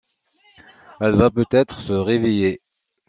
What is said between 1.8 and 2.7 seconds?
réveiller.